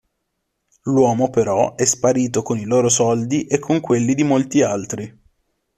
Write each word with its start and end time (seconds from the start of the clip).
L'uomo 0.85 1.29
però 1.29 1.75
è 1.75 1.85
sparito 1.85 2.41
con 2.41 2.57
i 2.57 2.63
loro 2.65 2.89
soldi 2.89 3.45
e 3.45 3.59
con 3.59 3.79
quelli 3.81 4.15
di 4.15 4.23
molti 4.23 4.63
altri. 4.63 5.19